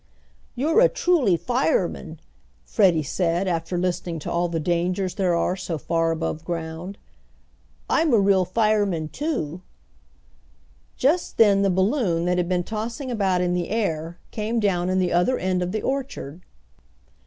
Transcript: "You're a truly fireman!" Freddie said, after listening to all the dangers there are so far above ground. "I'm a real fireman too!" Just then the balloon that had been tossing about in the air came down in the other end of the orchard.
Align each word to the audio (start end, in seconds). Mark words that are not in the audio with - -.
"You're 0.55 0.81
a 0.81 0.89
truly 0.89 1.37
fireman!" 1.37 2.19
Freddie 2.65 3.03
said, 3.03 3.47
after 3.47 3.77
listening 3.77 4.17
to 4.21 4.31
all 4.31 4.49
the 4.49 4.59
dangers 4.59 5.13
there 5.13 5.35
are 5.35 5.55
so 5.55 5.77
far 5.77 6.09
above 6.09 6.43
ground. 6.43 6.97
"I'm 7.87 8.11
a 8.11 8.17
real 8.19 8.43
fireman 8.43 9.09
too!" 9.09 9.61
Just 10.97 11.37
then 11.37 11.61
the 11.61 11.69
balloon 11.69 12.25
that 12.25 12.39
had 12.39 12.49
been 12.49 12.63
tossing 12.63 13.11
about 13.11 13.41
in 13.41 13.53
the 13.53 13.69
air 13.69 14.17
came 14.31 14.59
down 14.59 14.89
in 14.89 14.97
the 14.97 15.13
other 15.13 15.37
end 15.37 15.61
of 15.61 15.71
the 15.71 15.83
orchard. 15.83 16.41